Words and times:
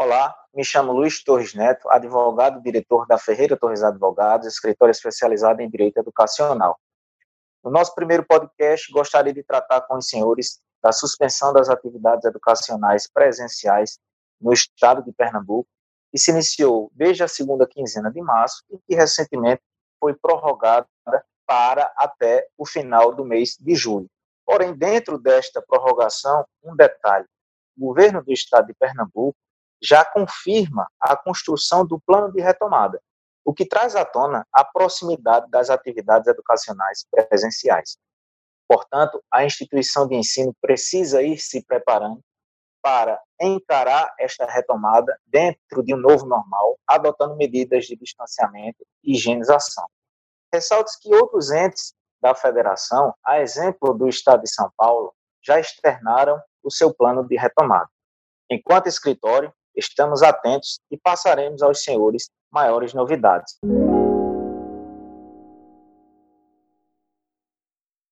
Olá, 0.00 0.32
me 0.54 0.64
chamo 0.64 0.92
Luiz 0.92 1.24
Torres 1.24 1.54
Neto, 1.54 1.90
advogado 1.90 2.62
diretor 2.62 3.04
da 3.08 3.18
Ferreira 3.18 3.56
Torres 3.56 3.82
Advogados, 3.82 4.46
escritório 4.46 4.92
especializado 4.92 5.60
em 5.60 5.68
direito 5.68 5.98
educacional. 5.98 6.78
No 7.64 7.70
nosso 7.72 7.92
primeiro 7.96 8.24
podcast, 8.24 8.92
gostaria 8.92 9.32
de 9.32 9.42
tratar 9.42 9.80
com 9.80 9.96
os 9.96 10.08
senhores 10.08 10.60
da 10.80 10.92
suspensão 10.92 11.52
das 11.52 11.68
atividades 11.68 12.24
educacionais 12.24 13.10
presenciais 13.12 13.98
no 14.40 14.52
estado 14.52 15.02
de 15.02 15.12
Pernambuco, 15.12 15.68
que 16.12 16.18
se 16.20 16.30
iniciou 16.30 16.92
desde 16.94 17.24
a 17.24 17.28
segunda 17.28 17.66
quinzena 17.66 18.08
de 18.08 18.22
março 18.22 18.62
e 18.70 18.78
que 18.78 18.94
recentemente 18.94 19.62
foi 19.98 20.14
prorrogada 20.14 20.86
para 21.44 21.92
até 21.96 22.46
o 22.56 22.64
final 22.64 23.12
do 23.12 23.24
mês 23.24 23.56
de 23.58 23.74
julho. 23.74 24.06
Porém, 24.46 24.76
dentro 24.76 25.18
desta 25.18 25.60
prorrogação, 25.60 26.46
um 26.62 26.76
detalhe: 26.76 27.26
o 27.76 27.86
governo 27.86 28.22
do 28.22 28.32
estado 28.32 28.68
de 28.68 28.74
Pernambuco 28.74 29.36
já 29.82 30.04
confirma 30.04 30.88
a 31.00 31.16
construção 31.16 31.86
do 31.86 32.00
plano 32.00 32.32
de 32.32 32.40
retomada, 32.40 33.00
o 33.44 33.54
que 33.54 33.66
traz 33.66 33.96
à 33.96 34.04
tona 34.04 34.46
a 34.52 34.64
proximidade 34.64 35.50
das 35.50 35.70
atividades 35.70 36.28
educacionais 36.28 37.06
presenciais. 37.10 37.96
Portanto, 38.68 39.22
a 39.32 39.44
instituição 39.44 40.06
de 40.06 40.14
ensino 40.14 40.54
precisa 40.60 41.22
ir 41.22 41.38
se 41.38 41.64
preparando 41.64 42.20
para 42.82 43.20
encarar 43.40 44.14
esta 44.18 44.46
retomada 44.46 45.18
dentro 45.26 45.82
de 45.82 45.94
um 45.94 45.96
novo 45.96 46.26
normal, 46.26 46.78
adotando 46.86 47.36
medidas 47.36 47.86
de 47.86 47.96
distanciamento 47.96 48.86
e 49.02 49.12
higienização. 49.12 49.86
Ressalto 50.52 50.90
que 51.00 51.14
outros 51.14 51.50
entes 51.50 51.94
da 52.20 52.34
federação, 52.34 53.14
a 53.24 53.40
exemplo 53.40 53.94
do 53.94 54.08
Estado 54.08 54.42
de 54.42 54.50
São 54.50 54.70
Paulo, 54.76 55.14
já 55.42 55.58
externaram 55.58 56.40
o 56.62 56.70
seu 56.70 56.92
plano 56.92 57.26
de 57.26 57.36
retomada. 57.36 57.88
Enquanto 58.50 58.86
escritório, 58.86 59.52
estamos 59.78 60.22
atentos 60.22 60.80
e 60.90 60.98
passaremos 60.98 61.62
aos 61.62 61.82
senhores 61.82 62.30
maiores 62.50 62.92
novidades. 62.92 63.56